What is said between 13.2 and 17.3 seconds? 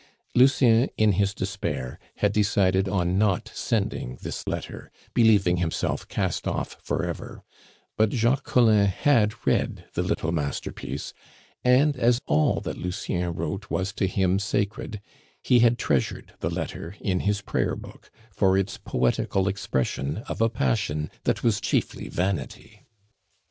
wrote was to him sacred, he had treasured the letter in